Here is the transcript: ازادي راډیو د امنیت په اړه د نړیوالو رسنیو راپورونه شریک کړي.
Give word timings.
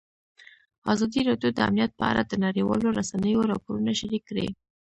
ازادي 0.93 1.21
راډیو 1.29 1.49
د 1.53 1.59
امنیت 1.67 1.91
په 1.99 2.03
اړه 2.11 2.21
د 2.25 2.33
نړیوالو 2.45 2.87
رسنیو 2.99 3.47
راپورونه 3.51 3.91
شریک 3.99 4.23
کړي. 4.29 4.47